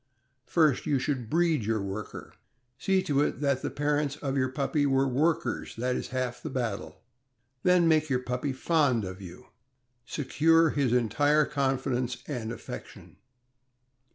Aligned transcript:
First, 0.47 0.87
you 0.87 0.97
should 0.97 1.29
breed 1.29 1.63
your 1.63 1.79
worker. 1.79 2.33
See 2.79 3.03
to 3.03 3.21
it 3.21 3.39
that 3.41 3.61
the 3.61 3.69
parents 3.69 4.15
of 4.15 4.35
your 4.35 4.49
puppy 4.49 4.87
were 4.87 5.07
workers— 5.07 5.75
that 5.77 5.95
is 5.95 6.07
half 6.07 6.41
the 6.41 6.49
battle; 6.49 7.03
then 7.61 7.87
make 7.87 8.09
your 8.09 8.17
puppy 8.23 8.51
fond 8.51 9.05
of 9.05 9.21
you— 9.21 9.49
secure 10.07 10.71
his 10.71 10.91
entire 10.91 11.45
confidence 11.45 12.17
and 12.27 12.51
affection. 12.51 13.17